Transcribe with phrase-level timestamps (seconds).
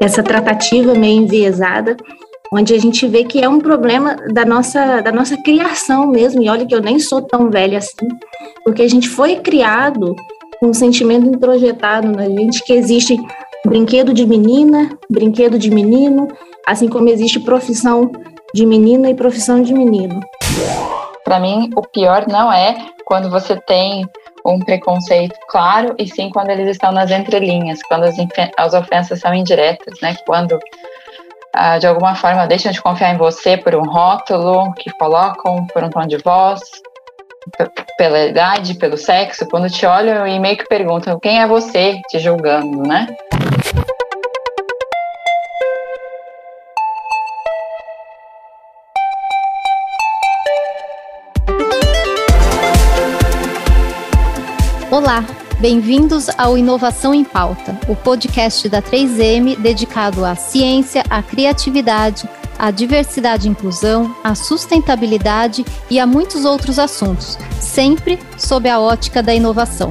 [0.00, 1.96] essa tratativa meio enviesada,
[2.52, 6.48] onde a gente vê que é um problema da nossa, da nossa criação mesmo, e
[6.48, 8.08] olha que eu nem sou tão velha assim,
[8.64, 10.16] porque a gente foi criado
[10.58, 13.16] com um sentimento introjetado na gente que existe
[13.64, 16.28] brinquedo de menina, brinquedo de menino,
[16.66, 18.10] assim como existe profissão
[18.54, 20.20] de menina e profissão de menino.
[21.24, 24.04] Para mim, o pior não é quando você tem
[24.44, 28.16] um preconceito claro, e sim quando eles estão nas entrelinhas, quando as,
[28.56, 30.16] as ofensas são indiretas, né?
[30.26, 30.58] Quando
[31.54, 35.82] ah, de alguma forma deixam de confiar em você por um rótulo que colocam, por
[35.82, 36.60] um tom de voz,
[37.96, 42.18] pela idade, pelo sexo, quando te olham e meio que perguntam quem é você te
[42.18, 43.06] julgando, né?
[55.02, 55.24] Olá,
[55.58, 62.70] bem-vindos ao Inovação em Pauta, o podcast da 3M dedicado à ciência, à criatividade, à
[62.70, 69.34] diversidade e inclusão, à sustentabilidade e a muitos outros assuntos, sempre sob a ótica da
[69.34, 69.90] inovação.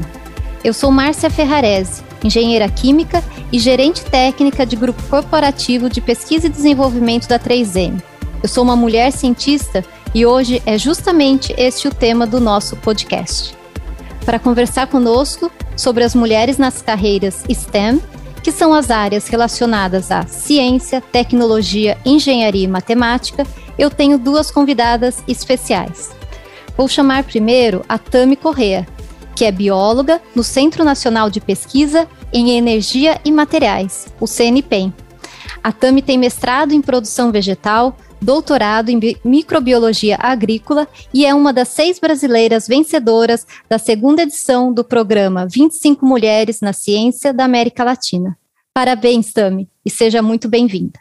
[0.64, 6.52] Eu sou Márcia Ferrarese, engenheira química e gerente técnica de grupo corporativo de pesquisa e
[6.52, 8.00] desenvolvimento da 3M.
[8.44, 13.58] Eu sou uma mulher cientista e hoje é justamente este o tema do nosso podcast
[14.26, 18.02] para conversar conosco sobre as mulheres nas carreiras STEM,
[18.44, 23.46] que são as áreas relacionadas à ciência, tecnologia, engenharia e matemática,
[23.78, 26.12] eu tenho duas convidadas especiais.
[26.76, 28.88] Vou chamar primeiro a Tami Correa,
[29.36, 34.94] que é bióloga no Centro Nacional de Pesquisa em Energia e Materiais, o CNPEM.
[35.64, 41.70] A Tami tem mestrado em produção vegetal, doutorado em microbiologia agrícola e é uma das
[41.70, 48.38] seis brasileiras vencedoras da segunda edição do programa 25 Mulheres na Ciência da América Latina.
[48.74, 51.00] Parabéns, Tami, e seja muito bem-vinda.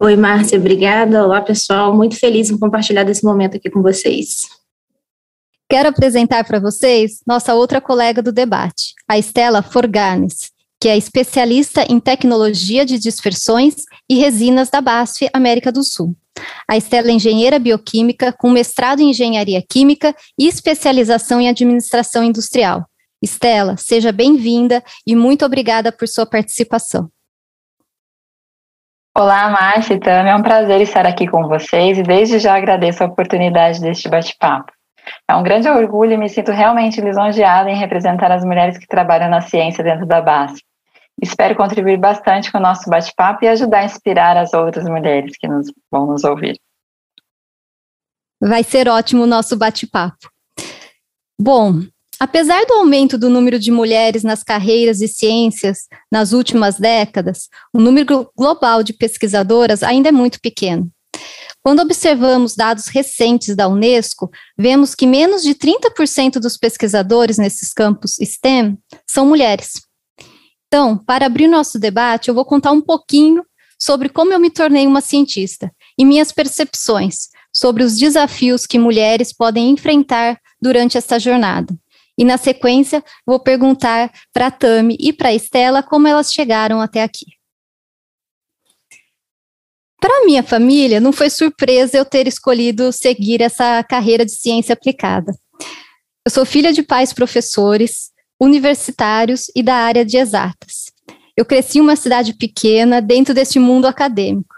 [0.00, 1.24] Oi, Márcia, obrigada.
[1.24, 1.94] Olá, pessoal.
[1.94, 4.46] Muito feliz em compartilhar desse momento aqui com vocês.
[5.68, 11.84] Quero apresentar para vocês nossa outra colega do debate, a Estela Forganes que é especialista
[11.88, 13.74] em tecnologia de dispersões
[14.08, 16.14] e resinas da BASF América do Sul.
[16.68, 22.86] A Estela é engenheira bioquímica com mestrado em engenharia química e especialização em administração industrial.
[23.20, 27.10] Estela, seja bem-vinda e muito obrigada por sua participação.
[29.16, 33.02] Olá, Márcia e Tami, é um prazer estar aqui com vocês e desde já agradeço
[33.02, 34.77] a oportunidade deste bate-papo.
[35.28, 39.30] É um grande orgulho e me sinto realmente lisonjeada em representar as mulheres que trabalham
[39.30, 40.62] na ciência dentro da BASF.
[41.20, 45.48] Espero contribuir bastante com o nosso bate-papo e ajudar a inspirar as outras mulheres que
[45.48, 46.58] nos, vão nos ouvir.
[48.40, 50.30] Vai ser ótimo o nosso bate-papo.
[51.40, 51.80] Bom,
[52.20, 57.80] apesar do aumento do número de mulheres nas carreiras de ciências nas últimas décadas, o
[57.80, 60.88] número global de pesquisadoras ainda é muito pequeno.
[61.68, 68.16] Quando observamos dados recentes da Unesco, vemos que menos de 30% dos pesquisadores nesses campos
[68.18, 69.72] STEM são mulheres.
[70.66, 73.44] Então, para abrir nosso debate, eu vou contar um pouquinho
[73.78, 79.30] sobre como eu me tornei uma cientista e minhas percepções sobre os desafios que mulheres
[79.30, 81.76] podem enfrentar durante esta jornada.
[82.16, 86.80] E na sequência, vou perguntar para a Tami e para a Estela como elas chegaram
[86.80, 87.37] até aqui.
[90.00, 95.32] Para minha família, não foi surpresa eu ter escolhido seguir essa carreira de ciência aplicada.
[96.24, 98.10] Eu sou filha de pais professores,
[98.40, 100.92] universitários e da área de exatas.
[101.36, 104.54] Eu cresci em uma cidade pequena dentro deste mundo acadêmico.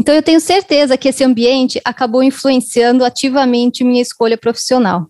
[0.00, 5.06] Então, eu tenho certeza que esse ambiente acabou influenciando ativamente minha escolha profissional.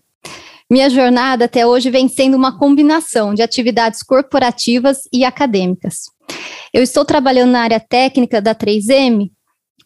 [0.69, 6.03] Minha jornada até hoje vem sendo uma combinação de atividades corporativas e acadêmicas.
[6.71, 9.29] Eu estou trabalhando na área técnica da 3M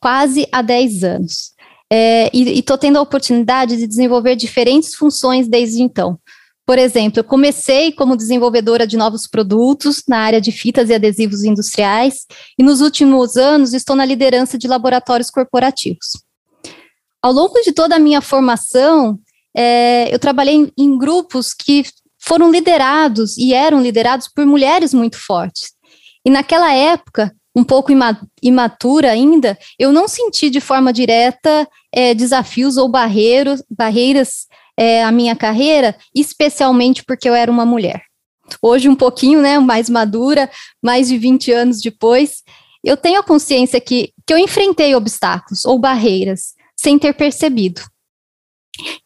[0.04, 1.54] quase há 10 anos.
[1.90, 6.20] É, e estou tendo a oportunidade de desenvolver diferentes funções desde então,
[6.66, 11.44] por exemplo, eu comecei como desenvolvedora de novos produtos na área de fitas e adesivos
[11.44, 12.26] industriais
[12.58, 16.24] e nos últimos anos estou na liderança de laboratórios corporativos.
[17.22, 19.20] Ao longo de toda a minha formação,
[19.56, 21.84] é, eu trabalhei em, em grupos que
[22.18, 25.74] foram liderados e eram liderados por mulheres muito fortes.
[26.26, 27.92] E naquela época, um pouco
[28.42, 35.12] imatura ainda, eu não senti de forma direta é, desafios ou barreiros, barreiras é, a
[35.12, 38.02] minha carreira, especialmente porque eu era uma mulher.
[38.62, 40.50] Hoje, um pouquinho né, mais madura,
[40.82, 42.44] mais de 20 anos depois,
[42.84, 47.82] eu tenho a consciência que, que eu enfrentei obstáculos ou barreiras sem ter percebido.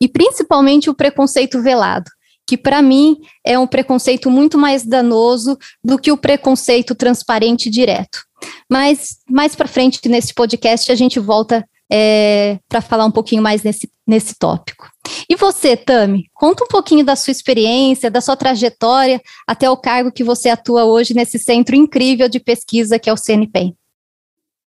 [0.02, 2.10] E principalmente o preconceito velado,
[2.48, 8.26] que para mim é um preconceito muito mais danoso do que o preconceito transparente direto.
[8.70, 13.64] Mas mais para frente nesse podcast a gente volta é, para falar um pouquinho mais
[13.64, 14.90] nesse, nesse tópico.
[15.30, 20.12] E você, Tami, conta um pouquinho da sua experiência, da sua trajetória até o cargo
[20.12, 23.76] que você atua hoje nesse centro incrível de pesquisa que é o CNPEM.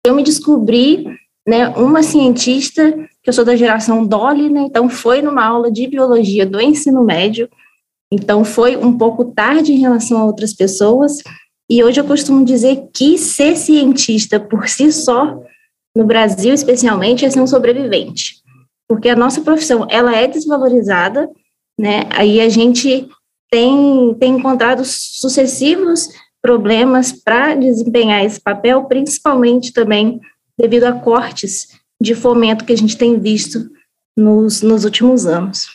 [0.05, 1.07] Eu me descobri
[1.47, 2.93] né, uma cientista,
[3.23, 7.03] que eu sou da geração Dolly, né, então foi numa aula de biologia do ensino
[7.03, 7.49] médio,
[8.13, 11.19] então foi um pouco tarde em relação a outras pessoas,
[11.71, 15.43] e hoje eu costumo dizer que ser cientista por si só
[15.95, 18.37] no Brasil, especialmente, é ser um sobrevivente,
[18.89, 21.29] porque a nossa profissão ela é desvalorizada,
[21.79, 22.05] né?
[22.11, 23.09] Aí a gente
[23.51, 26.09] tem, tem encontrado sucessivos
[26.41, 30.21] problemas para desempenhar esse papel, principalmente também
[30.59, 31.69] devido a cortes
[32.01, 33.69] de fomento que a gente tem visto
[34.17, 35.67] nos, nos últimos anos.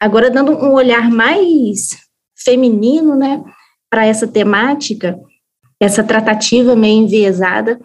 [0.00, 1.98] Agora, dando um olhar mais
[2.36, 3.42] feminino, né,
[3.90, 5.18] para essa temática,
[5.80, 7.80] essa tratativa meio enviesada,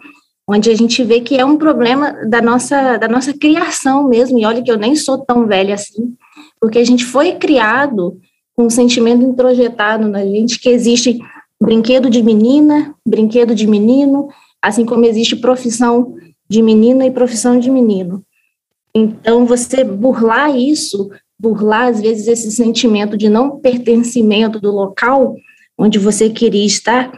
[0.48, 4.44] onde a gente vê que é um problema da nossa, da nossa criação mesmo, e
[4.44, 6.14] olha que eu nem sou tão velha assim,
[6.60, 8.18] porque a gente foi criado
[8.54, 11.18] com um sentimento introjetado na gente que existe
[11.60, 14.28] brinquedo de menina, brinquedo de menino,
[14.60, 16.14] assim como existe profissão
[16.48, 18.22] de menina e profissão de menino.
[18.94, 25.36] Então, você burlar isso, burlar às vezes esse sentimento de não pertencimento do local
[25.78, 27.12] onde você queria estar,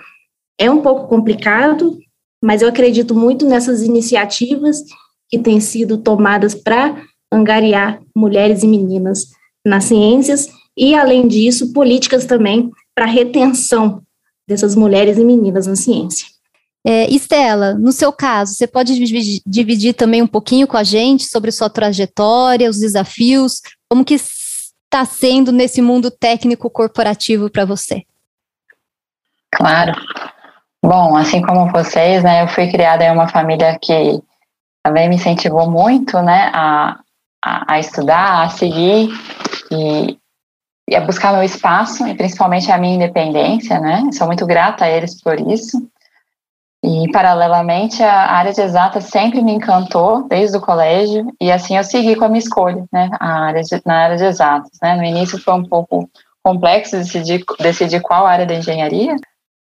[0.59, 1.99] é um pouco complicado,
[2.43, 4.83] mas eu acredito muito nessas iniciativas
[5.29, 7.03] que têm sido tomadas para
[7.33, 9.27] angariar mulheres e meninas
[9.65, 14.03] nas ciências e, além disso, políticas também para retenção
[14.49, 16.27] dessas mulheres e meninas na ciência.
[16.87, 21.25] É, Estela, no seu caso, você pode dividir, dividir, também um pouquinho com a gente
[21.25, 28.05] sobre sua trajetória, os desafios, como que está sendo nesse mundo técnico corporativo para você?
[29.51, 29.93] Claro.
[30.83, 34.23] Bom, assim como vocês, né, eu fui criada em uma família que
[34.85, 37.01] também me incentivou muito, né, a,
[37.45, 39.09] a, a estudar, a seguir
[39.71, 40.19] e,
[40.89, 44.09] e, a buscar meu espaço e principalmente a minha independência, né.
[44.13, 45.91] sou muito grata a eles por isso.
[46.87, 51.83] E paralelamente a área de exata sempre me encantou desde o colégio e assim eu
[51.83, 54.95] segui com a minha escolha, né, a área de, na área de exatas, né.
[54.95, 56.09] No início foi um pouco
[56.45, 59.17] complexo decidir decidir qual área da engenharia,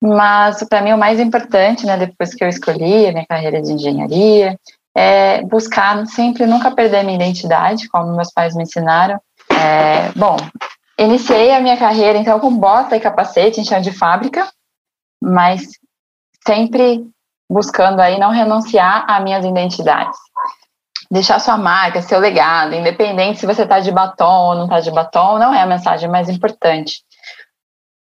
[0.03, 3.71] mas para mim o mais importante, né, depois que eu escolhi a minha carreira de
[3.71, 4.59] engenharia,
[4.93, 9.17] é buscar sempre nunca perder minha identidade, como meus pais me ensinaram.
[9.49, 10.35] É, bom,
[10.99, 14.45] iniciei a minha carreira então com bota e capacete em chão de fábrica,
[15.23, 15.69] mas
[16.45, 17.05] sempre
[17.49, 20.17] buscando aí não renunciar a minhas identidades.
[21.11, 24.91] Deixar sua marca, seu legado, independente se você está de batom ou não está de
[24.91, 27.03] batom, não é a mensagem mais importante.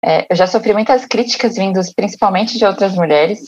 [0.04, 3.40] É, eu já sofri muitas críticas vindas principalmente de outras mulheres,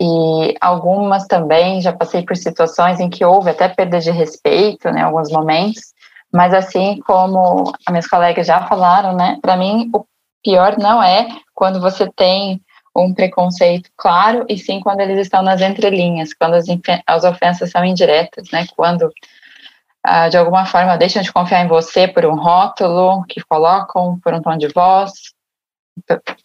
[0.00, 5.00] e algumas também já passei por situações em que houve até perda de respeito, né,
[5.00, 5.80] em alguns momentos,
[6.32, 10.04] mas assim como as minhas colegas já falaram, né, para mim o
[10.44, 12.60] pior não é quando você tem
[12.96, 16.66] um preconceito claro, e sim quando eles estão nas entrelinhas, quando as,
[17.06, 19.10] as ofensas são indiretas, né, quando
[20.02, 24.32] ah, de alguma forma deixam de confiar em você por um rótulo que colocam, por
[24.32, 25.12] um tom de voz,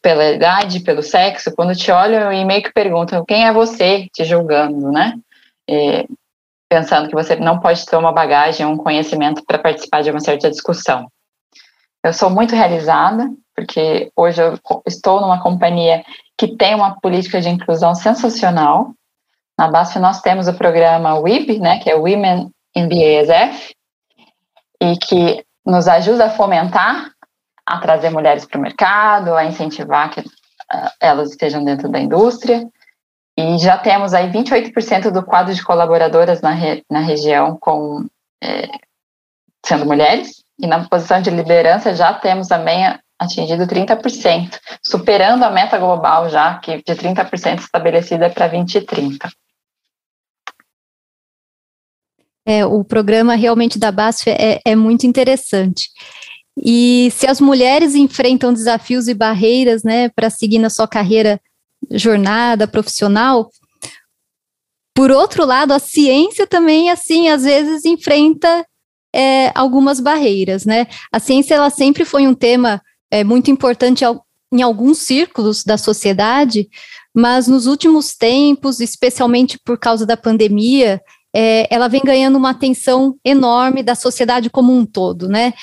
[0.01, 4.23] pela idade, pelo sexo, quando te olham e meio que perguntam quem é você, te
[4.23, 5.13] julgando, né?
[5.69, 6.07] E,
[6.69, 10.49] pensando que você não pode ter uma bagagem, um conhecimento para participar de uma certa
[10.49, 11.11] discussão.
[12.03, 16.03] Eu sou muito realizada, porque hoje eu estou numa companhia
[16.38, 18.93] que tem uma política de inclusão sensacional.
[19.58, 23.75] Na BASF nós temos o programa WIB, né, que é Women in BASF,
[24.81, 27.12] e que nos ajuda a fomentar
[27.65, 32.67] a trazer mulheres para o mercado, a incentivar que uh, elas estejam dentro da indústria.
[33.38, 38.08] E já temos aí 28% do quadro de colaboradoras na, re, na região com
[38.43, 38.67] é,
[39.63, 42.85] sendo mulheres, e na posição de liderança já temos também
[43.19, 49.29] atingido 30%, superando a meta global já, que de 30% estabelecida para 2030.
[52.45, 55.89] É, o programa realmente da BASF é, é muito interessante.
[56.57, 61.39] E se as mulheres enfrentam desafios e barreiras, né, para seguir na sua carreira,
[61.91, 63.49] jornada profissional,
[64.93, 68.65] por outro lado, a ciência também, assim, às vezes enfrenta
[69.13, 70.87] é, algumas barreiras, né?
[71.11, 74.03] A ciência, ela sempre foi um tema é, muito importante
[74.53, 76.69] em alguns círculos da sociedade,
[77.13, 81.01] mas nos últimos tempos, especialmente por causa da pandemia,
[81.33, 85.53] é, ela vem ganhando uma atenção enorme da sociedade como um todo, né?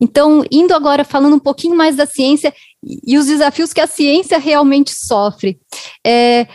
[0.00, 2.52] Então, indo agora falando um pouquinho mais da ciência
[3.06, 5.60] e os desafios que a ciência realmente sofre,
[6.04, 6.48] é,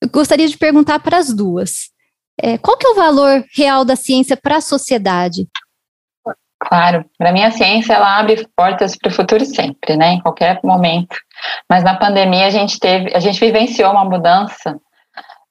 [0.00, 1.90] eu gostaria de perguntar para as duas.
[2.40, 5.48] É, qual que é o valor real da ciência para a sociedade?
[6.64, 10.12] Claro, para mim a ciência ela abre portas para o futuro sempre, né?
[10.12, 11.16] Em qualquer momento.
[11.68, 14.78] Mas na pandemia a gente teve, a gente vivenciou uma mudança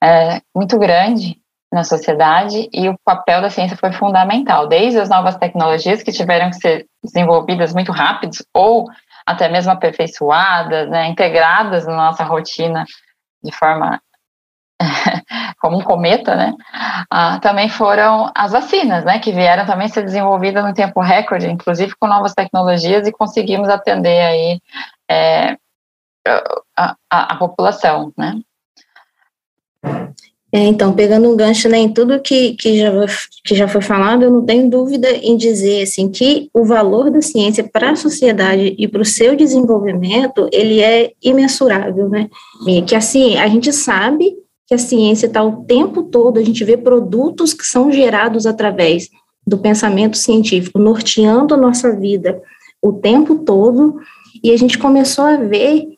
[0.01, 1.38] é, muito grande
[1.72, 6.50] na sociedade e o papel da ciência foi fundamental, desde as novas tecnologias que tiveram
[6.50, 8.86] que ser desenvolvidas muito rápido ou
[9.25, 12.86] até mesmo aperfeiçoadas, né, integradas na nossa rotina
[13.44, 14.01] de forma
[15.60, 16.54] como um cometa, né?
[17.10, 19.20] Ah, também foram as vacinas, né?
[19.20, 24.22] Que vieram também ser desenvolvidas no tempo recorde, inclusive com novas tecnologias e conseguimos atender
[24.22, 24.62] aí
[25.10, 25.58] é,
[26.78, 28.40] a, a, a população, né?
[30.54, 32.92] É, então, pegando um gancho né, em tudo que, que, já,
[33.46, 37.22] que já foi falado, eu não tenho dúvida em dizer assim, que o valor da
[37.22, 42.30] ciência para a sociedade e para o seu desenvolvimento, ele é imensurável, né?
[42.68, 44.36] E que assim, a gente sabe
[44.72, 49.10] que a ciência está o tempo todo, a gente vê produtos que são gerados através
[49.46, 52.42] do pensamento científico, norteando a nossa vida
[52.82, 54.00] o tempo todo,
[54.42, 55.90] e a gente começou a ver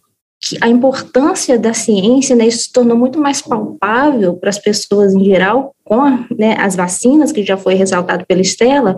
[0.42, 5.14] que a importância da ciência, né, isso se tornou muito mais palpável para as pessoas
[5.14, 6.02] em geral, com
[6.36, 8.96] né, as vacinas, que já foi ressaltado pela Estela,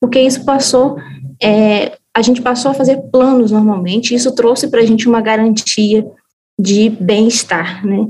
[0.00, 0.96] porque isso passou,
[1.40, 5.20] é, a gente passou a fazer planos normalmente, e isso trouxe para a gente uma
[5.20, 6.04] garantia
[6.58, 8.08] de bem-estar, né?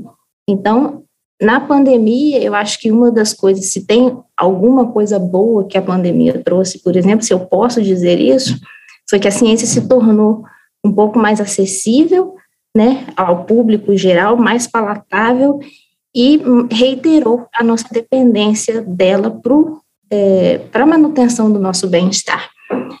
[0.49, 1.02] Então,
[1.41, 5.81] na pandemia, eu acho que uma das coisas, se tem alguma coisa boa que a
[5.81, 8.59] pandemia trouxe, por exemplo, se eu posso dizer isso,
[9.09, 10.43] foi que a ciência se tornou
[10.83, 12.35] um pouco mais acessível,
[12.75, 15.59] né, ao público geral, mais palatável
[16.15, 19.53] e reiterou a nossa dependência dela para
[20.11, 22.52] é, a manutenção do nosso bem-estar.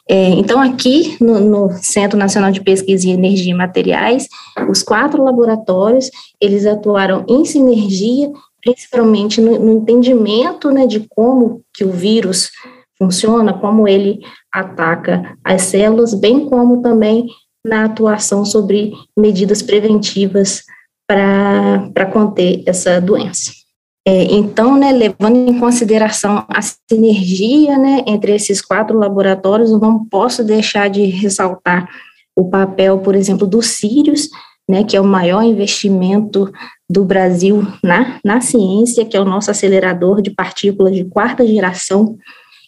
[0.09, 4.27] É, então, aqui no, no, Centro Nacional de Pesquisa em Energia e Materiais,
[4.69, 11.83] os quatro laboratórios, eles atuaram em sinergia, principalmente no, no entendimento né, de como que
[11.83, 12.51] o vírus
[12.97, 14.19] funciona, como ele
[14.51, 17.27] ataca as células, bem como também
[17.65, 20.63] na atuação sobre medidas preventivas
[21.07, 23.62] para conter essa doença.
[24.05, 30.03] É, então, né, levando em consideração a sinergia né, entre esses quatro laboratórios, eu não
[30.05, 31.87] posso deixar de ressaltar
[32.35, 34.27] o papel, por exemplo, do Sirius,
[34.67, 36.51] né, que é o maior investimento
[36.89, 42.17] do Brasil na, na ciência, que é o nosso acelerador de partículas de quarta geração.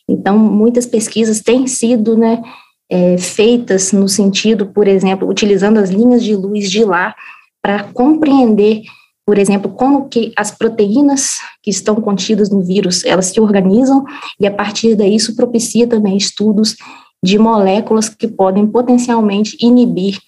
[0.10, 2.42] Então, muitas pesquisas têm sido né,
[2.90, 7.14] é, feitas no sentido, por exemplo, utilizando as linhas de luz de lá
[7.62, 8.84] para compreender,
[9.26, 14.06] por exemplo, como que as proteínas que estão contidas no vírus, elas se organizam
[14.40, 16.76] e a partir daí isso propicia também estudos
[17.24, 20.20] de moléculas que podem potencialmente inibir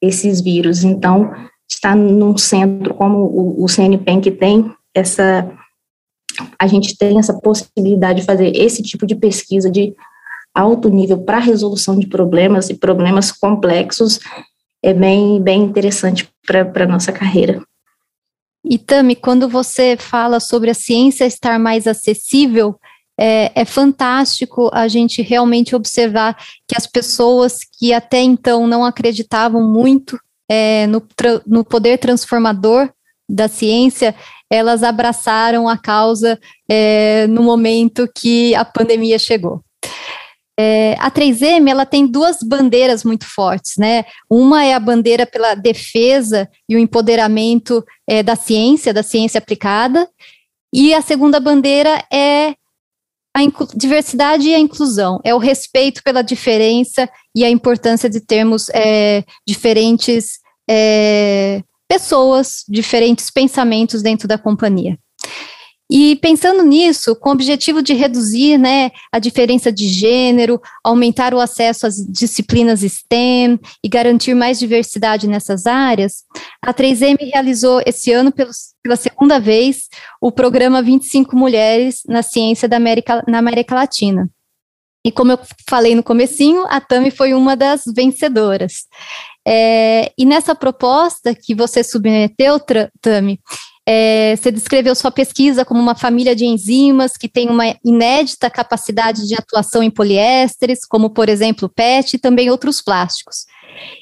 [0.00, 0.84] esses vírus.
[0.84, 1.32] Então,
[1.68, 5.50] está num centro como o, o CNPEM que tem essa
[6.58, 9.94] a gente tem essa possibilidade de fazer esse tipo de pesquisa de
[10.54, 14.20] alto nível para resolução de problemas e problemas complexos
[14.82, 17.62] é bem, bem interessante para a nossa carreira.
[18.68, 22.78] E Tami, quando você fala sobre a ciência estar mais acessível,
[23.18, 26.36] é, é, fantástico a gente realmente observar
[26.68, 30.18] que as pessoas que até então não acreditavam muito
[30.48, 31.02] é, no,
[31.46, 32.90] no poder transformador
[33.28, 34.14] da ciência,
[34.50, 39.62] elas abraçaram a causa é, no momento que a pandemia chegou.
[40.58, 44.04] É, a 3M ela tem duas bandeiras muito fortes, né?
[44.30, 50.08] Uma é a bandeira pela defesa e o empoderamento é, da ciência, da ciência aplicada,
[50.72, 52.54] e a segunda bandeira é
[53.36, 53.40] a
[53.74, 59.24] diversidade e a inclusão, é o respeito pela diferença e a importância de termos é,
[59.46, 64.98] diferentes é, pessoas, diferentes pensamentos dentro da companhia.
[65.90, 71.38] E pensando nisso, com o objetivo de reduzir né, a diferença de gênero, aumentar o
[71.38, 76.24] acesso às disciplinas STEM e garantir mais diversidade nessas áreas,
[76.60, 79.88] a 3M realizou esse ano, pela segunda vez,
[80.20, 84.28] o programa 25 Mulheres na Ciência da América, na América Latina.
[85.06, 85.38] E como eu
[85.70, 88.86] falei no comecinho, a Tami foi uma das vencedoras.
[89.46, 92.58] É, e nessa proposta que você submeteu,
[93.00, 93.38] Tami,
[93.88, 99.28] É, você descreveu sua pesquisa como uma família de enzimas que tem uma inédita capacidade
[99.28, 103.46] de atuação em poliésteres, como, por exemplo, PET e também outros plásticos.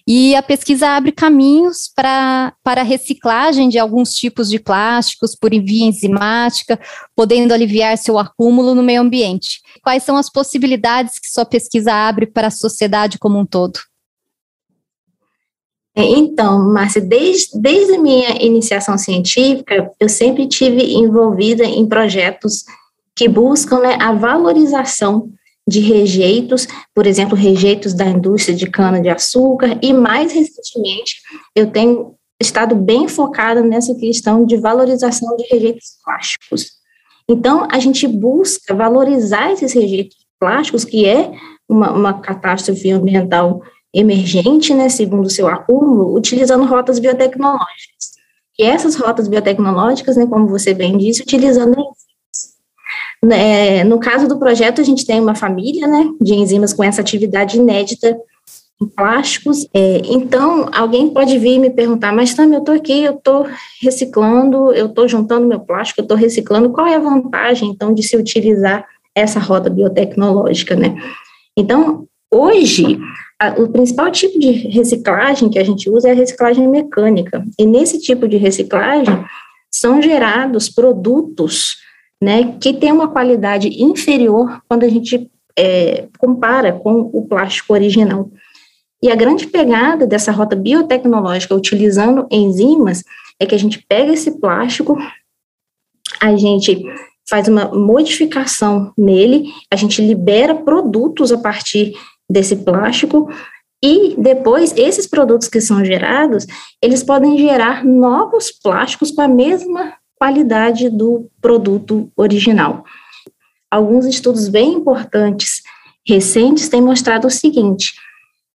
[0.06, 5.50] E a pesquisa abre caminhos para, para a reciclagem de alguns tipos de plásticos por
[5.50, 6.80] via enzimática,
[7.14, 9.60] podendo aliviar seu acúmulo no meio ambiente.
[9.82, 13.78] Quais são as possibilidades que sua pesquisa abre para a sociedade como um todo?
[15.96, 22.64] É, então, Márcia, desde, desde a minha iniciação científica, eu sempre tive envolvida em projetos
[23.14, 25.30] que buscam né, a valorização
[25.66, 31.20] de rejeitos, por exemplo, rejeitos da indústria de cana-de-açúcar, e mais recentemente
[31.54, 36.72] eu tenho estado bem focada nessa questão de valorização de rejeitos plásticos.
[37.28, 41.32] Então, a gente busca valorizar esses rejeitos plásticos, que é
[41.68, 43.62] uma, uma catástrofe ambiental
[43.94, 48.14] emergente, né, segundo o seu acúmulo, utilizando rotas biotecnológicas.
[48.58, 51.76] E essas rotas biotecnológicas, né, como você bem disse, utilizando
[53.32, 57.00] é, no caso do projeto, a gente tem uma família né, de enzimas com essa
[57.00, 58.18] atividade inédita
[58.80, 59.66] em plásticos.
[59.72, 63.46] É, então, alguém pode vir me perguntar, mas também eu estou aqui, eu estou
[63.80, 68.02] reciclando, eu estou juntando meu plástico, eu estou reciclando, qual é a vantagem, então, de
[68.02, 68.84] se utilizar
[69.14, 70.96] essa roda biotecnológica, né?
[71.56, 72.98] Então, hoje,
[73.38, 77.66] a, o principal tipo de reciclagem que a gente usa é a reciclagem mecânica, e
[77.66, 79.24] nesse tipo de reciclagem
[79.70, 81.76] são gerados produtos
[82.22, 88.30] né, que tem uma qualidade inferior quando a gente é, compara com o plástico original.
[89.02, 93.04] E a grande pegada dessa rota biotecnológica utilizando enzimas
[93.38, 94.96] é que a gente pega esse plástico,
[96.20, 96.82] a gente
[97.28, 101.94] faz uma modificação nele, a gente libera produtos a partir
[102.30, 103.28] desse plástico
[103.82, 106.46] e depois esses produtos que são gerados,
[106.80, 112.82] eles podem gerar novos plásticos com a mesma qualidade do produto original.
[113.70, 115.60] Alguns estudos bem importantes
[116.06, 117.92] recentes têm mostrado o seguinte,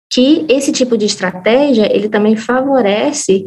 [0.09, 3.43] que esse tipo de estratégia, ele também favorece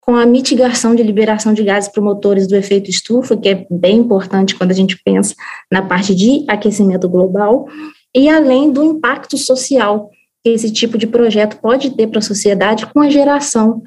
[0.00, 4.54] com a mitigação de liberação de gases promotores do efeito estufa, que é bem importante
[4.54, 5.34] quando a gente pensa
[5.70, 7.68] na parte de aquecimento global,
[8.14, 10.10] e além do impacto social
[10.42, 13.82] que esse tipo de projeto pode ter para a sociedade com a geração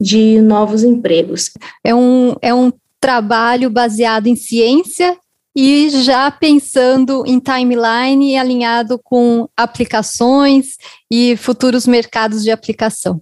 [0.00, 1.50] de novos empregos.
[1.84, 5.16] É um, é um trabalho baseado em ciência
[5.54, 10.76] e já pensando em timeline alinhado com aplicações
[11.10, 13.20] e futuros mercados de aplicação.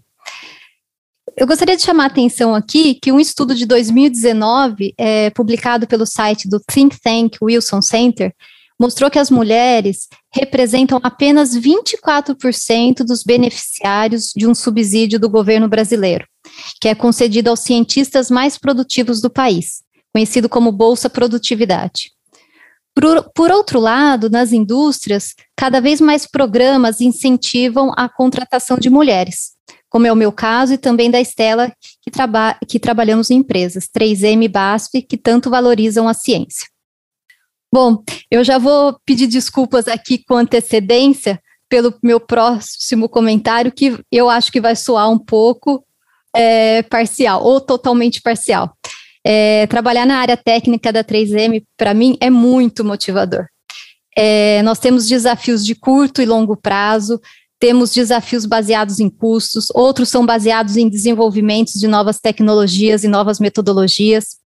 [1.37, 6.07] Eu gostaria de chamar a atenção aqui que um estudo de 2019, é, publicado pelo
[6.07, 8.33] site do Think Tank Wilson Center,
[8.81, 16.27] mostrou que as mulheres representam apenas 24% dos beneficiários de um subsídio do governo brasileiro
[16.81, 19.83] que é concedido aos cientistas mais produtivos do país,
[20.13, 22.13] conhecido como Bolsa Produtividade.
[22.95, 29.53] Por, por, outro lado, nas indústrias, cada vez mais programas incentivam a contratação de mulheres,
[29.91, 33.89] como é o meu caso e também da Estela, que, traba, que trabalhamos em empresas,
[33.89, 36.69] 3M e BASF, que tanto valorizam a ciência.
[37.75, 44.31] Bom, eu já vou pedir desculpas aqui com antecedência pelo meu próximo comentário, que eu
[44.31, 45.85] acho que vai soar um pouco
[46.37, 48.73] é, parcial ou totalmente parcial.
[49.27, 53.47] É, trabalhar na área técnica da 3M, para mim, é muito motivador.
[54.17, 57.21] É, nós temos desafios de curto e longo prazo,
[57.59, 63.41] temos desafios baseados em custos, outros são baseados em desenvolvimentos de novas tecnologias e novas
[63.41, 64.37] metodologias.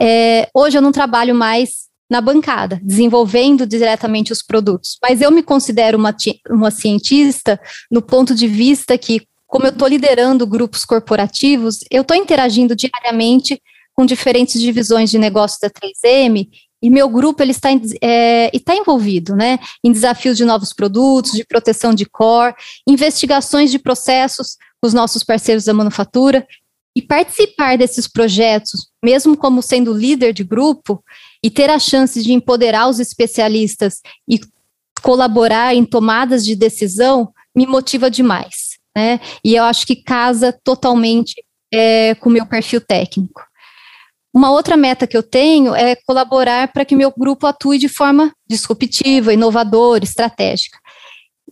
[0.00, 5.42] É, hoje eu não trabalho mais na bancada, desenvolvendo diretamente os produtos, mas eu me
[5.42, 6.14] considero uma,
[6.50, 12.16] uma cientista no ponto de vista que como eu estou liderando grupos corporativos, eu estou
[12.16, 13.60] interagindo diariamente
[13.94, 16.48] com diferentes divisões de negócios da 3M
[16.82, 17.68] e meu grupo ele está,
[18.00, 22.54] é, está envolvido né, em desafios de novos produtos, de proteção de core,
[22.86, 26.46] investigações de processos com os nossos parceiros da manufatura.
[26.96, 31.04] E participar desses projetos, mesmo como sendo líder de grupo,
[31.42, 34.40] e ter a chance de empoderar os especialistas e
[35.02, 39.20] colaborar em tomadas de decisão, me motiva demais né?
[39.44, 41.34] E eu acho que casa totalmente
[41.72, 43.42] é, com o meu perfil técnico.
[44.32, 48.32] Uma outra meta que eu tenho é colaborar para que meu grupo atue de forma
[48.48, 50.78] disruptiva, inovadora, estratégica.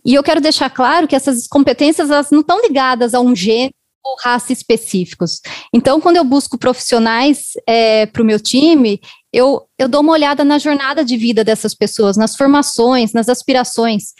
[0.05, 3.73] E eu quero deixar claro que essas competências elas não estão ligadas a um gênero
[4.01, 5.41] ou raça específicos.
[5.73, 10.43] Então, quando eu busco profissionais é, para o meu time, eu, eu dou uma olhada
[10.43, 14.13] na jornada de vida dessas pessoas, nas formações, nas aspirações,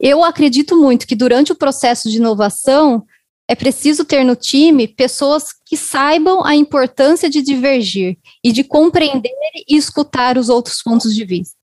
[0.00, 3.04] eu acredito muito que durante o processo de inovação,
[3.48, 9.30] é preciso ter no time pessoas que saibam a importância de divergir e de compreender
[9.68, 11.54] e escutar os outros pontos de vista.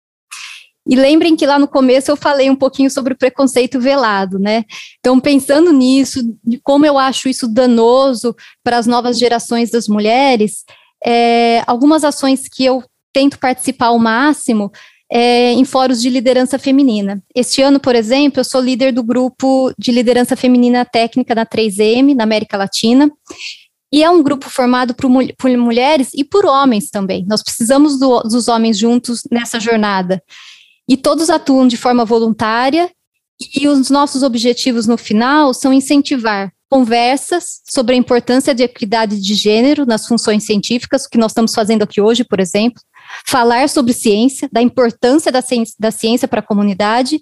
[0.87, 4.63] E lembrem que lá no começo eu falei um pouquinho sobre o preconceito velado, né?
[4.99, 10.63] Então, pensando nisso, de como eu acho isso danoso para as novas gerações das mulheres,
[11.05, 12.83] é, algumas ações que eu
[13.13, 14.71] tento participar ao máximo
[15.11, 17.21] é, em fóruns de liderança feminina.
[17.35, 22.15] Este ano, por exemplo, eu sou líder do grupo de liderança feminina técnica na 3M,
[22.15, 23.11] na América Latina.
[23.93, 27.25] E é um grupo formado por, por mulheres e por homens também.
[27.27, 30.23] Nós precisamos do, dos homens juntos nessa jornada.
[30.87, 32.89] E todos atuam de forma voluntária,
[33.55, 39.33] e os nossos objetivos no final são incentivar conversas sobre a importância de equidade de
[39.35, 42.81] gênero nas funções científicas, o que nós estamos fazendo aqui hoje, por exemplo,
[43.27, 47.19] falar sobre ciência, da importância da ciência, da ciência para a comunidade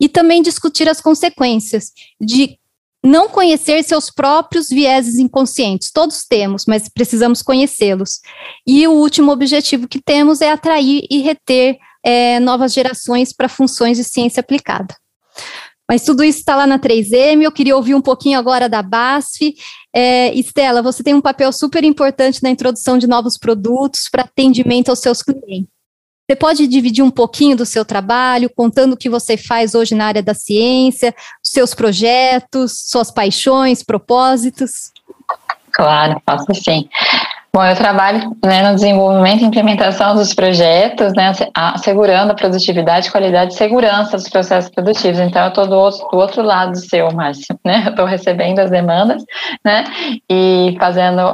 [0.00, 2.56] e também discutir as consequências de
[3.02, 5.90] não conhecer seus próprios vieses inconscientes.
[5.90, 8.20] Todos temos, mas precisamos conhecê-los.
[8.64, 13.96] E o último objetivo que temos é atrair e reter é, novas gerações para funções
[13.96, 14.94] de ciência aplicada.
[15.88, 17.42] Mas tudo isso está lá na 3M.
[17.42, 19.54] Eu queria ouvir um pouquinho agora da BASF.
[19.94, 24.88] É, Estela, você tem um papel super importante na introdução de novos produtos para atendimento
[24.88, 25.68] aos seus clientes.
[26.26, 30.06] Você pode dividir um pouquinho do seu trabalho, contando o que você faz hoje na
[30.06, 34.90] área da ciência, seus projetos, suas paixões, propósitos?
[35.70, 36.88] Claro, faço sim.
[37.54, 43.54] Bom, eu trabalho né, no desenvolvimento e implementação dos projetos, né, assegurando a produtividade, qualidade
[43.54, 45.20] e segurança dos processos produtivos.
[45.20, 47.84] Então, eu estou do do outro lado do seu, Márcio, né?
[47.86, 49.22] Eu estou recebendo as demandas,
[49.64, 49.84] né?
[50.28, 51.32] E fazendo,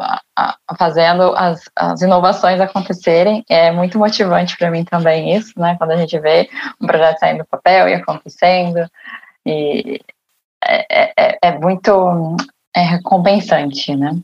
[0.79, 3.43] fazendo as, as inovações acontecerem.
[3.49, 5.75] É muito motivante para mim também isso, né?
[5.79, 8.87] Quando a gente vê um projeto saindo do papel e acontecendo.
[9.47, 9.99] E
[10.63, 12.37] é, é, é muito
[12.77, 14.21] é recompensante, né?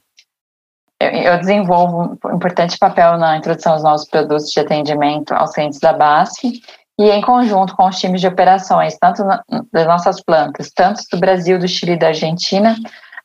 [1.01, 5.93] Eu desenvolvo um importante papel na introdução dos novos produtos de atendimento aos clientes da
[5.93, 6.61] BASF
[6.99, 9.23] e em conjunto com os times de operações, tanto
[9.71, 12.75] das nossas plantas, tanto do Brasil, do Chile e da Argentina,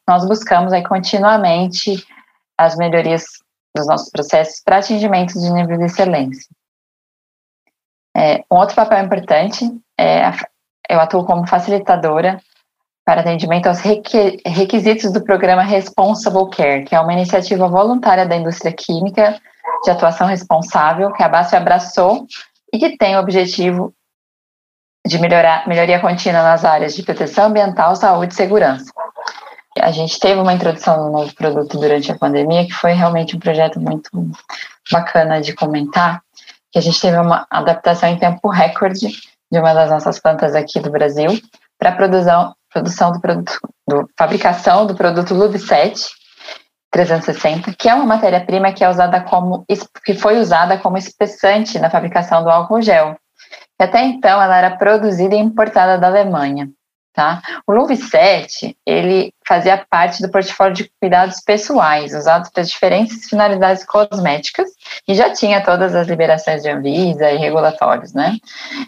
[0.08, 2.06] nós buscamos aí continuamente
[2.58, 3.24] as melhorias
[3.76, 6.50] dos nossos processos para atendimento de nível de excelência.
[8.16, 9.66] É, um outro papel importante
[9.98, 10.32] é
[10.90, 12.42] eu atuo como facilitadora
[13.12, 18.72] para atendimento aos requisitos do programa Responsible Care, que é uma iniciativa voluntária da indústria
[18.72, 19.38] química
[19.84, 22.26] de atuação responsável que a BASF abraçou
[22.72, 23.94] e que tem o objetivo
[25.06, 28.90] de melhorar melhoria contínua nas áreas de proteção ambiental, saúde e segurança.
[29.82, 33.40] A gente teve uma introdução do novo produto durante a pandemia, que foi realmente um
[33.42, 34.10] projeto muito
[34.90, 36.22] bacana de comentar,
[36.72, 39.10] que a gente teve uma adaptação em tempo recorde
[39.52, 41.38] de uma das nossas plantas aqui do Brasil
[41.78, 46.10] para produção, produção do produto, do, fabricação do produto Lube7
[46.92, 49.66] 360, que é uma matéria-prima que é usada como
[50.04, 53.16] que foi usada como espessante na fabricação do álcool gel.
[53.80, 56.70] E até então ela era produzida e importada da Alemanha.
[57.14, 57.42] Tá?
[57.68, 63.84] O Luve 7, ele fazia parte do portfólio de cuidados pessoais, usados para diferentes finalidades
[63.84, 64.70] cosméticas,
[65.06, 68.38] e já tinha todas as liberações de Anvisa e regulatórios, né?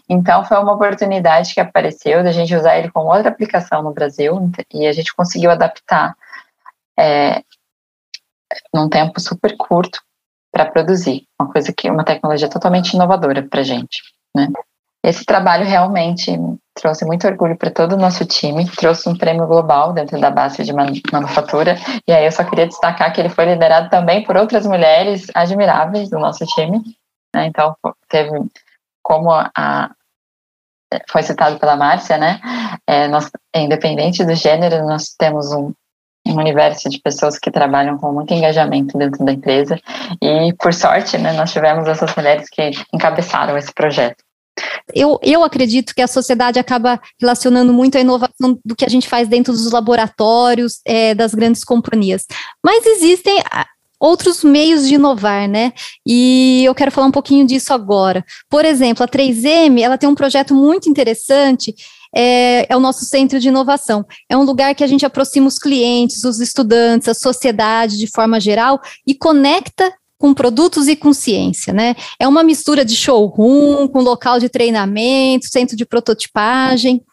[0.08, 4.50] Então, foi uma oportunidade que apareceu da gente usar ele com outra aplicação no Brasil,
[4.74, 6.16] e a gente conseguiu adaptar
[6.98, 7.44] é,
[8.74, 10.00] num tempo super curto
[10.50, 14.02] para produzir, uma coisa que, uma tecnologia totalmente inovadora para gente,
[14.34, 14.48] né?
[15.04, 16.32] Esse trabalho realmente
[16.74, 20.64] trouxe muito orgulho para todo o nosso time, trouxe um prêmio global dentro da base
[20.64, 20.74] de
[21.12, 21.76] manufatura,
[22.08, 26.10] e aí eu só queria destacar que ele foi liderado também por outras mulheres admiráveis
[26.10, 26.82] do nosso time,
[27.36, 27.48] né?
[27.48, 27.76] então
[28.08, 28.32] teve,
[29.04, 29.92] como a,
[31.10, 32.40] foi citado pela Márcia, né,
[32.88, 35.74] é, nós, independente do gênero, nós temos um,
[36.26, 39.78] um universo de pessoas que trabalham com muito engajamento dentro da empresa,
[40.22, 44.23] e por sorte, né, nós tivemos essas mulheres que encabeçaram esse projeto.
[44.94, 49.08] Eu, eu acredito que a sociedade acaba relacionando muito a inovação do que a gente
[49.08, 52.26] faz dentro dos laboratórios, é, das grandes companhias.
[52.64, 53.66] Mas existem ah,
[54.00, 55.72] outros meios de inovar, né?
[56.06, 58.24] E eu quero falar um pouquinho disso agora.
[58.50, 61.74] Por exemplo, a 3M, ela tem um projeto muito interessante
[62.14, 64.06] é, é, o nosso centro de inovação.
[64.30, 68.40] É um lugar que a gente aproxima os clientes, os estudantes, a sociedade de forma
[68.40, 69.92] geral e conecta
[70.24, 71.98] com produtos e com ciência, né?
[72.18, 77.04] É uma mistura de showroom com local de treinamento, centro de prototipagem.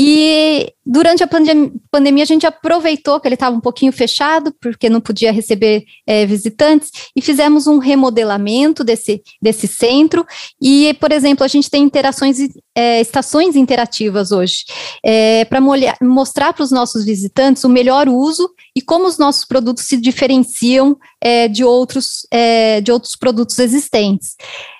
[0.00, 4.88] E durante a pandem pandemia, a gente aproveitou que ele estava um pouquinho fechado, porque
[4.88, 10.24] não podia receber é, visitantes, e fizemos um remodelamento desse, desse centro.
[10.62, 12.38] E, por exemplo, a gente tem interações,
[12.76, 14.66] é, estações interativas hoje,
[15.04, 15.60] é, para
[16.00, 20.96] mostrar para os nossos visitantes o melhor uso e como os nossos produtos se diferenciam
[21.20, 24.36] é, de, outros, é, de outros produtos existentes.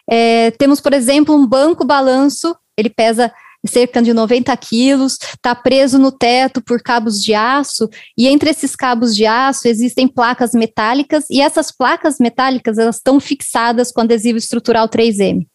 [0.09, 3.33] É, temos, por exemplo, um banco balanço, ele pesa
[3.67, 8.77] cerca de 90 quilos, está preso no teto por cabos de aço, e entre esses
[8.77, 14.39] cabos de aço existem placas metálicas, e essas placas metálicas elas estão fixadas com adesivo
[14.39, 15.47] estrutural 3M.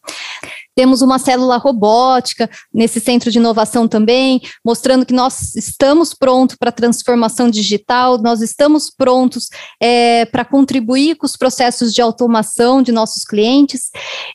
[0.74, 6.70] Temos uma célula robótica nesse centro de inovação também, mostrando que nós estamos prontos para
[6.70, 9.48] a transformação digital, nós estamos prontos
[9.80, 13.90] é, para contribuir com os processos de automação de nossos clientes.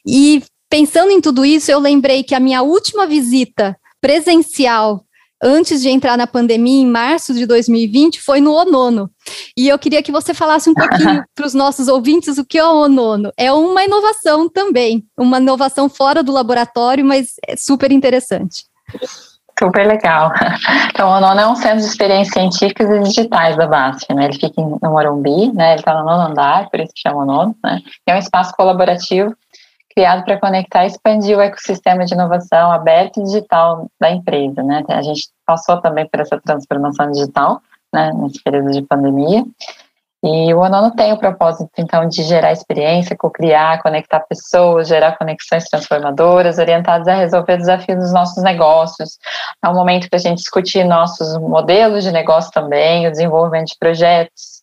[0.08, 5.04] E pensando em tudo isso, eu lembrei que a minha última visita presencial
[5.42, 9.10] antes de entrar na pandemia, em março de 2020, foi no Onono.
[9.56, 12.66] E eu queria que você falasse um pouquinho para os nossos ouvintes o que é
[12.66, 13.32] o Onono.
[13.38, 18.66] É uma inovação também, uma inovação fora do laboratório, mas é super interessante.
[19.58, 20.32] Super legal.
[20.92, 24.26] Então, o Onono é um centro de experiências científicas e digitais da BASF, né?
[24.26, 25.72] Ele fica no Morumbi, né?
[25.72, 27.80] Ele está no nono andar, por isso que chama Onono, né?
[28.06, 29.34] É um espaço colaborativo
[30.00, 34.82] criado para conectar e expandir o ecossistema de inovação aberto e digital da empresa, né?
[34.88, 37.62] A gente passou também por essa transformação digital,
[37.94, 39.44] né, nesse período de pandemia.
[40.24, 45.66] E o Onono tem o propósito, então, de gerar experiência, co-criar, conectar pessoas, gerar conexões
[45.66, 49.18] transformadoras, orientadas a resolver desafios dos nossos negócios.
[49.64, 53.78] É um momento para a gente discutir nossos modelos de negócio também, o desenvolvimento de
[53.78, 54.59] projetos,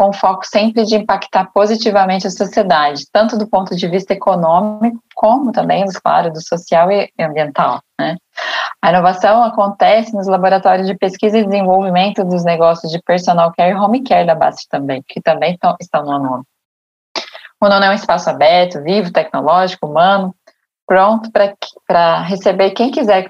[0.00, 5.52] com foco sempre de impactar positivamente a sociedade, tanto do ponto de vista econômico, como
[5.52, 7.82] também, claro, do social e ambiental.
[8.00, 8.16] Né?
[8.80, 13.74] A inovação acontece nos laboratórios de pesquisa e desenvolvimento dos negócios de personal care e
[13.74, 16.44] home care da base também, que também estão no ONU.
[17.60, 20.34] O ONU é um espaço aberto, vivo, tecnológico, humano,
[20.86, 21.30] pronto
[21.86, 23.28] para receber quem quiser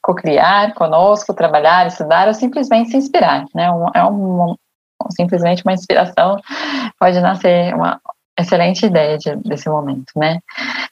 [0.00, 3.46] co-criar conosco, trabalhar, estudar ou simplesmente se inspirar.
[3.52, 3.66] Né?
[3.94, 4.54] é um,
[5.10, 6.40] simplesmente uma inspiração
[6.98, 8.00] pode nascer uma
[8.38, 10.38] excelente ideia de, desse momento, né?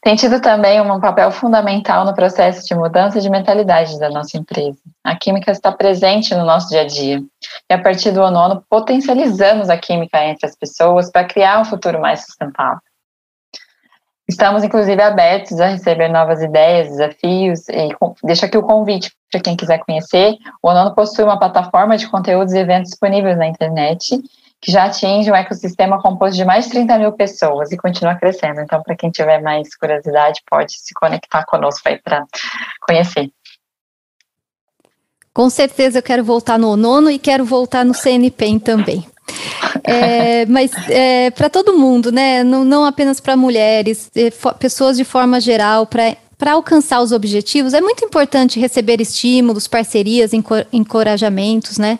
[0.02, 4.78] Tem tido também um papel fundamental no processo de mudança de mentalidade da nossa empresa.
[5.04, 7.22] A química está presente no nosso dia a dia.
[7.70, 12.00] E a partir do ONU, potencializamos a química entre as pessoas para criar um futuro
[12.00, 12.80] mais sustentável.
[14.28, 17.88] Estamos, inclusive, abertos a receber novas ideias, desafios, e
[18.24, 20.34] deixo aqui o convite para quem quiser conhecer.
[20.60, 24.20] O ONU possui uma plataforma de conteúdos e eventos disponíveis na internet,
[24.60, 28.60] que já atinge um ecossistema composto de mais de 30 mil pessoas e continua crescendo.
[28.60, 32.24] Então, para quem tiver mais curiosidade, pode se conectar conosco aí para
[32.80, 33.30] conhecer.
[35.32, 39.06] Com certeza eu quero voltar no nono e quero voltar no CNPEM também.
[39.85, 42.42] É, mas é, para todo mundo, né?
[42.42, 47.81] Não, não apenas para mulheres, é, pessoas de forma geral, para alcançar os objetivos, é
[47.81, 50.33] muito importante receber estímulos, parcerias,
[50.72, 51.98] encorajamentos, né?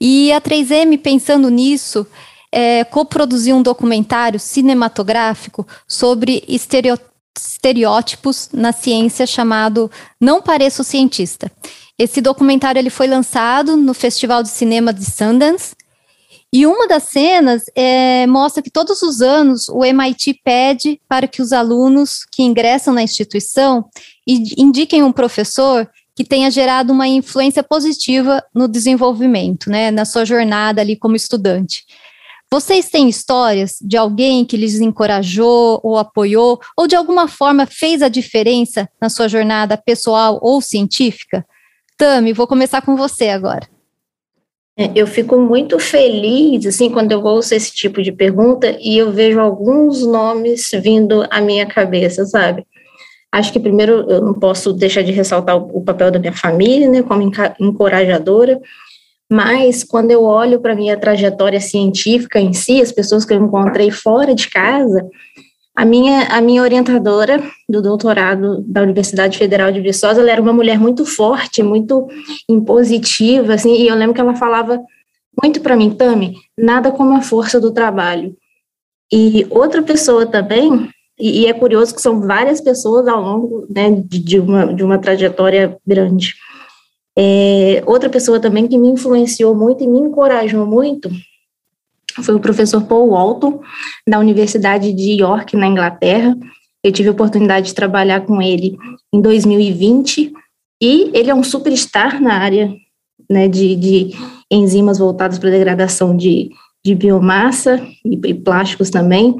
[0.00, 2.06] E a 3M, pensando nisso,
[2.50, 11.52] é, coproduziu um documentário cinematográfico sobre estereótipos na ciência chamado Não Pareço Cientista.
[11.98, 15.74] Esse documentário ele foi lançado no Festival de Cinema de Sundance
[16.52, 21.40] e uma das cenas é, mostra que todos os anos o MIT pede para que
[21.40, 23.88] os alunos que ingressam na instituição
[24.26, 30.80] indiquem um professor que tenha gerado uma influência positiva no desenvolvimento, né, na sua jornada
[30.80, 31.84] ali como estudante.
[32.52, 38.02] Vocês têm histórias de alguém que lhes encorajou ou apoiou, ou de alguma forma fez
[38.02, 41.46] a diferença na sua jornada pessoal ou científica?
[41.96, 43.68] Tami, vou começar com você agora.
[44.80, 49.12] É, eu fico muito feliz, assim, quando eu ouço esse tipo de pergunta e eu
[49.12, 52.64] vejo alguns nomes vindo à minha cabeça, sabe?
[53.30, 57.02] Acho que primeiro eu não posso deixar de ressaltar o, papel da minha família, né,
[57.02, 58.58] como encorajadora,
[59.30, 63.90] mas quando eu olho para minha trajetória científica em si, as pessoas que eu encontrei
[63.90, 65.06] fora de casa,
[65.80, 70.52] a minha, a minha orientadora do doutorado da Universidade Federal de Viçosa, ela era uma
[70.52, 72.06] mulher muito forte, muito
[72.46, 74.78] impositiva, assim, e eu lembro que ela falava
[75.42, 78.36] muito para mim, Tami, nada como a força do trabalho.
[79.10, 83.90] E outra pessoa também, e, e é curioso que são várias pessoas ao longo né,
[83.90, 86.34] de, de, uma, de uma trajetória grande.
[87.16, 91.08] É, outra pessoa também que me influenciou muito e me encorajou muito
[92.22, 93.60] foi o professor Paul Walton,
[94.08, 96.36] da Universidade de York, na Inglaterra.
[96.82, 98.76] Eu tive a oportunidade de trabalhar com ele
[99.12, 100.32] em 2020,
[100.82, 102.74] E ele é um superstar na área
[103.28, 104.10] né, de, de
[104.50, 106.50] enzimas voltadas para degradação de,
[106.84, 109.36] de biomassa e, e plásticos também.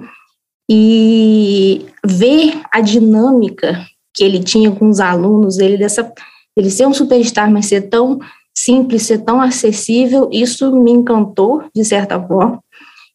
[0.71, 6.13] E ver a dinâmica que ele tinha com os alunos, ele dessa
[6.57, 8.19] ele ser um superstar, mas ser tão
[8.55, 12.63] simples, ser tão acessível, isso me encantou, de certa forma.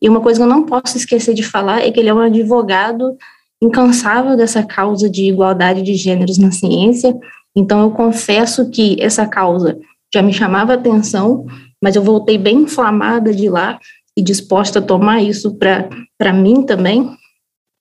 [0.06, 2.20] E uma coisa que eu não posso esquecer de falar é que ele é um
[2.20, 3.18] advogado
[3.60, 7.12] incansável dessa causa de igualdade de gêneros na ciência.
[7.56, 9.80] Então, eu confesso que essa causa
[10.14, 11.48] já me chamava atenção,
[11.82, 13.80] mas eu voltei bem inflamada de lá
[14.16, 17.10] e disposta a tomar isso para mim também.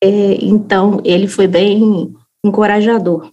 [0.03, 2.11] É, então, ele foi bem
[2.43, 3.31] encorajador.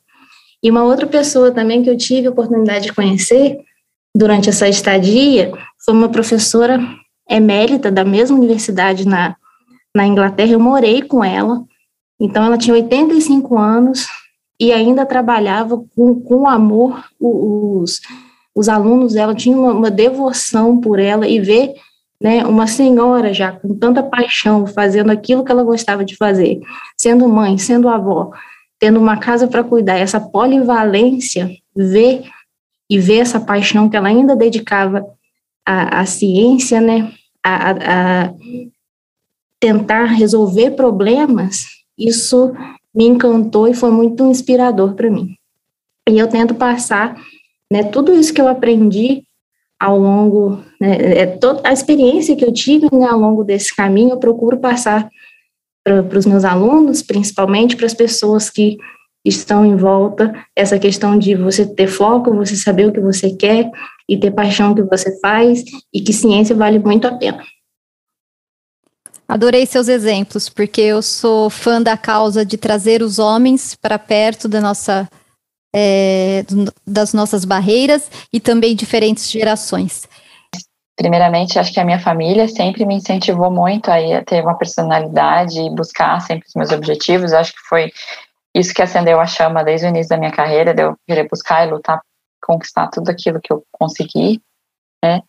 [0.62, 3.58] E uma outra pessoa também que eu tive a oportunidade de conhecer
[4.14, 5.50] durante essa estadia
[5.86, 6.78] foi uma professora
[7.32, 9.36] emérita da mesma universidade na,
[9.96, 10.52] na Inglaterra.
[10.52, 11.64] Eu morei com ela,
[12.20, 14.08] então ela tinha 85 anos
[14.60, 17.04] e ainda trabalhava com, com amor.
[17.20, 18.02] Os,
[18.54, 21.74] os alunos dela tinham uma, uma devoção por ela e ver
[22.22, 26.60] né, uma senhora já com tanta paixão fazendo aquilo que ela gostava de fazer,
[26.96, 28.30] sendo mãe, sendo avó,
[28.78, 32.24] tendo uma casa para cuidar, essa polivalência, ver
[32.88, 35.04] e ver essa paixão que ela ainda dedicava
[35.66, 37.12] à, à ciência, né,
[37.44, 38.34] a, a,
[39.60, 41.66] tentar resolver problemas,
[41.98, 42.52] isso
[42.94, 45.36] me encantou e foi muito inspirador para mim.
[46.10, 47.16] E eu tento passar,
[47.72, 49.24] né, tudo isso que eu aprendi
[49.80, 54.12] ao longo, né, é toda a experiência que eu tive né, ao longo desse caminho,
[54.12, 55.10] eu procuro passar
[55.84, 58.78] para os meus alunos, principalmente para as pessoas que
[59.24, 63.70] estão em volta, essa questão de você ter foco, você saber o que você quer
[64.10, 67.44] e ter paixão que você faz e que ciência vale muito a pena.
[69.28, 74.50] Adorei seus exemplos, porque eu sou fã da causa de trazer os homens para perto
[74.50, 75.08] da nossa,
[75.74, 76.44] é,
[76.86, 80.06] das nossas barreiras e também diferentes gerações.
[80.98, 85.70] Primeiramente, acho que a minha família sempre me incentivou muito a ter uma personalidade e
[85.70, 87.32] buscar sempre os meus objetivos.
[87.32, 87.90] Acho que foi
[88.54, 91.66] isso que acendeu a chama desde o início da minha carreira, de eu querer buscar
[91.66, 92.02] e lutar,
[92.44, 94.42] conquistar tudo aquilo que eu consegui.
[95.04, 95.22] Né?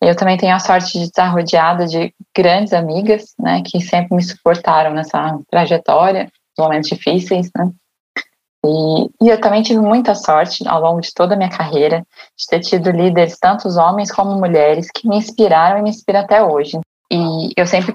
[0.00, 4.22] Eu também tenho a sorte de estar rodeada de grandes amigas, né, que sempre me
[4.22, 7.70] suportaram nessa trajetória, momentos difíceis, né?
[8.64, 12.04] E, e, eu também tive muita sorte ao longo de toda a minha carreira
[12.36, 16.42] de ter tido líderes, tanto homens como mulheres, que me inspiraram e me inspiram até
[16.42, 16.78] hoje.
[17.10, 17.94] E eu sempre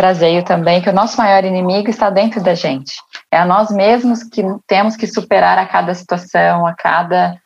[0.00, 2.94] parafraseio também que o nosso maior inimigo está dentro da gente.
[3.30, 7.38] É a nós mesmos que temos que superar a cada situação, a cada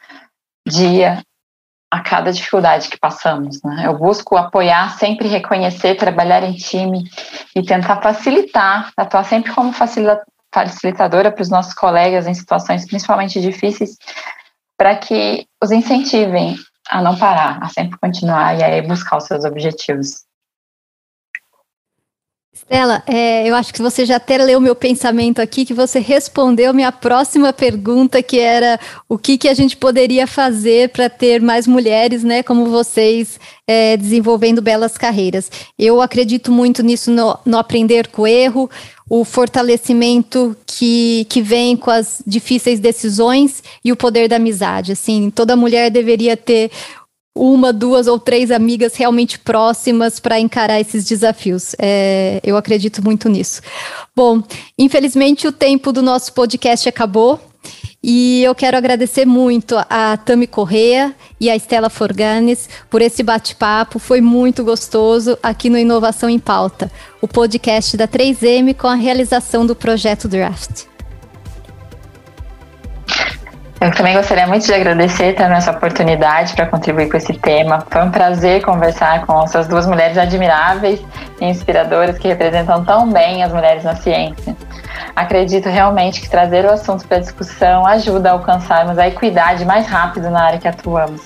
[0.67, 1.23] dia,
[1.91, 3.61] a cada dificuldade que passamos.
[3.63, 3.87] Né?
[3.87, 7.05] Eu busco apoiar, sempre reconhecer, trabalhar em time
[7.55, 13.41] e tentar facilitar, atuar sempre como facilitador facilitadora para os nossos colegas em situações principalmente
[13.41, 13.97] difíceis,
[14.79, 16.55] para que os incentivem
[16.89, 20.23] a não parar, a sempre continuar e a buscar os seus objetivos.
[22.55, 26.73] Estela, é, eu acho que você já até leu meu pensamento aqui, que você respondeu
[26.73, 31.67] minha próxima pergunta, que era o que, que a gente poderia fazer para ter mais
[31.67, 35.51] mulheres, né, como vocês, é, desenvolvendo belas carreiras.
[35.77, 38.71] Eu acredito muito nisso, no, no aprender com o erro,
[39.11, 44.93] o fortalecimento que, que vem com as difíceis decisões e o poder da amizade.
[44.93, 46.71] Assim, toda mulher deveria ter
[47.35, 51.75] uma, duas ou três amigas realmente próximas para encarar esses desafios.
[51.79, 53.61] É, eu acredito muito nisso.
[54.15, 54.43] Bom,
[54.79, 57.41] infelizmente o tempo do nosso podcast acabou.
[58.07, 63.99] E eu quero agradecer muito a Tami Correa e a Estela Forganes por esse bate-papo.
[63.99, 66.93] Foi muito gostoso aqui no Inovação em Pauta,
[67.23, 70.94] o podcast da 3M com a realização do projeto Draft.
[73.81, 77.85] Eu também gostaria muito de agradecer também essa oportunidade para contribuir com esse tema.
[77.91, 81.01] Foi um prazer conversar com essas duas mulheres admiráveis
[81.41, 84.57] e inspiradoras que representam tão bem as mulheres na ciência.
[85.15, 90.31] Acredito realmente que trazer o assunto para discussão ajuda a alcançarmos a equidade mais rápido
[90.31, 91.21] na área que atuamos.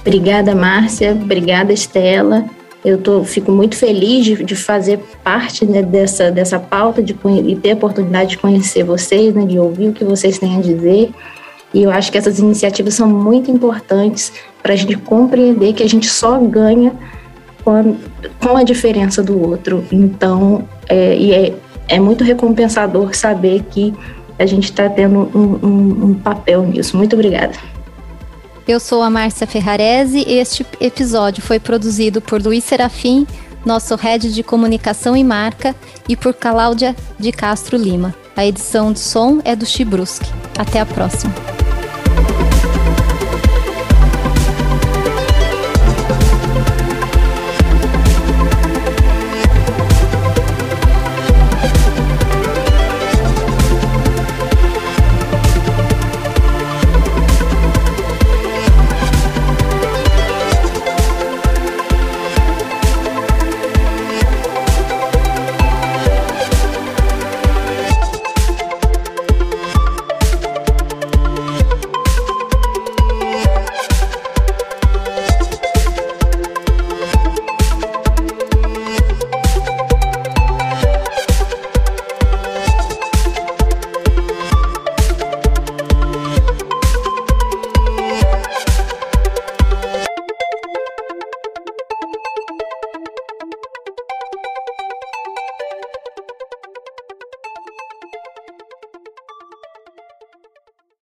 [0.00, 1.12] Obrigada, Márcia.
[1.12, 2.44] Obrigada, Estela.
[2.84, 7.16] Eu tô, fico muito feliz de, de fazer parte né, dessa, dessa pauta de,
[7.46, 10.60] e ter a oportunidade de conhecer vocês, né, de ouvir o que vocês têm a
[10.60, 11.10] dizer.
[11.72, 15.88] E eu acho que essas iniciativas são muito importantes para a gente compreender que a
[15.88, 16.92] gente só ganha
[17.64, 17.82] com a,
[18.38, 19.84] com a diferença do outro.
[19.90, 21.54] Então, é, e é,
[21.88, 23.94] é muito recompensador saber que
[24.38, 26.96] a gente está tendo um, um, um papel nisso.
[26.96, 27.54] Muito obrigada.
[28.66, 33.26] Eu sou a Márcia Ferrarese este episódio foi produzido por Luiz Serafim,
[33.64, 35.76] nosso head de comunicação e marca,
[36.08, 38.14] e por Cláudia de Castro Lima.
[38.34, 40.26] A edição de som é do Chibruski.
[40.58, 41.53] Até a próxima.